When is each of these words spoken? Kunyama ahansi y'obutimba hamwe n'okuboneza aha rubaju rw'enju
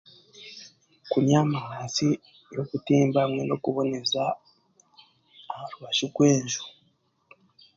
Kunyama 1.11 1.57
ahansi 1.63 2.07
y'obutimba 2.53 3.17
hamwe 3.23 3.41
n'okuboneza 3.45 4.23
aha 5.51 5.65
rubaju 5.71 6.03
rw'enju 6.11 6.61